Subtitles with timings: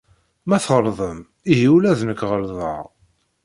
[0.47, 1.19] Ma tɣelḍem,
[1.51, 2.85] ihi ula d nekk ɣelḍeɣ.